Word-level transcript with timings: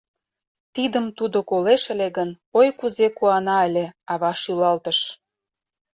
—Тидым 0.75 1.05
тудо 1.17 1.37
колеш 1.49 1.83
ыле 1.93 2.07
гын, 2.17 2.29
ой, 2.59 2.67
кузе 2.79 3.07
куана 3.17 3.55
ыле,— 3.67 3.85
ава 4.11 4.31
шӱлалтыш. 4.41 4.99